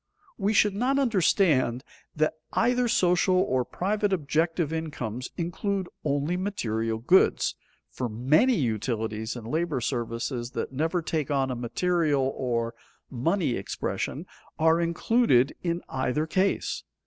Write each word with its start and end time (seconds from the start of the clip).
We 0.39 0.51
should 0.53 0.73
not 0.73 0.97
understand 0.97 1.83
that 2.15 2.33
either 2.53 2.87
social 2.87 3.35
or 3.35 3.63
private 3.63 4.11
objective 4.11 4.73
incomes 4.73 5.29
include 5.37 5.89
only 6.03 6.37
material 6.37 6.97
goods, 6.97 7.53
for 7.91 8.09
many 8.09 8.55
utilities 8.55 9.35
and 9.35 9.45
labor 9.47 9.79
services 9.79 10.49
that 10.53 10.71
never 10.73 11.03
take 11.03 11.29
on 11.29 11.51
a 11.51 11.55
material 11.55 12.33
or 12.35 12.73
money 13.11 13.51
expression 13.53 14.25
are 14.57 14.81
included 14.81 15.53
in 15.61 15.83
either 15.87 16.25
case. 16.25 16.83